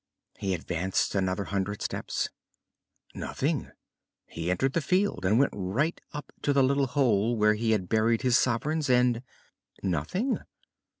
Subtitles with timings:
[0.39, 2.29] He advanced another hundred steps
[3.13, 3.69] nothing;
[4.25, 7.87] he entered the field and went right up to the little hole where he had
[7.87, 9.21] buried his sovereigns and
[9.83, 10.39] nothing.